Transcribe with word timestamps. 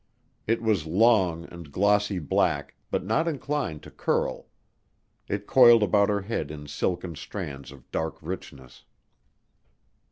It 0.47 0.63
was 0.63 0.87
long 0.87 1.45
and 1.53 1.71
glossy 1.71 2.17
black, 2.17 2.73
but 2.89 3.05
not 3.05 3.27
inclined 3.27 3.83
to 3.83 3.91
curl. 3.91 4.47
It 5.27 5.45
coiled 5.45 5.83
about 5.83 6.09
her 6.09 6.21
head 6.21 6.49
in 6.49 6.65
silken 6.65 7.15
strands 7.15 7.71
of 7.71 7.91
dark 7.91 8.17
richness. 8.19 8.83